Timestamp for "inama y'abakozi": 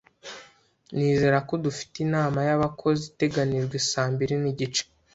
2.05-3.01